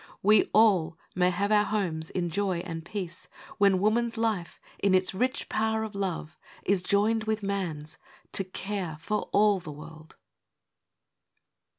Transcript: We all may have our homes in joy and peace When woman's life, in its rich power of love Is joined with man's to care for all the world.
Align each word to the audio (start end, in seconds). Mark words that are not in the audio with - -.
We 0.23 0.49
all 0.51 0.97
may 1.13 1.29
have 1.29 1.51
our 1.51 1.63
homes 1.65 2.09
in 2.09 2.31
joy 2.31 2.61
and 2.61 2.83
peace 2.83 3.27
When 3.59 3.77
woman's 3.77 4.17
life, 4.17 4.59
in 4.79 4.95
its 4.95 5.13
rich 5.13 5.47
power 5.47 5.83
of 5.83 5.93
love 5.93 6.39
Is 6.65 6.81
joined 6.81 7.25
with 7.25 7.43
man's 7.43 7.99
to 8.31 8.43
care 8.43 8.97
for 8.99 9.29
all 9.31 9.59
the 9.59 9.69
world. 9.71 10.15